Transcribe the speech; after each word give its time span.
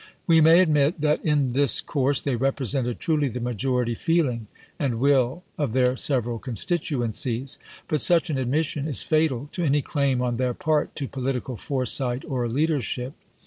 We 0.25 0.41
may 0.41 0.61
admit 0.61 0.99
that 1.01 1.23
in 1.23 1.51
this 1.51 1.79
course 1.79 2.21
they 2.21 2.35
represented 2.35 2.99
truly 2.99 3.27
the 3.27 3.39
majority 3.39 3.93
feeling 3.93 4.47
and 4.79 4.99
will 4.99 5.43
of 5.59 5.73
their 5.73 5.95
several 5.95 6.39
constituencies; 6.39 7.59
but 7.87 8.01
such 8.01 8.31
an 8.31 8.39
admission 8.39 8.87
is 8.87 9.03
fatal 9.03 9.47
to 9.51 9.63
any 9.63 9.83
claim 9.83 10.19
on 10.19 10.37
their 10.37 10.55
part 10.55 10.95
to 10.95 11.07
political 11.07 11.55
foresight 11.55 12.23
or 12.27 12.47
leadership. 12.49 13.13